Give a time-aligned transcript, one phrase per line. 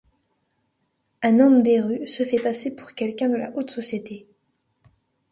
[1.21, 4.27] Un homme des rues se fait passer pour quelqu'un de la haute société.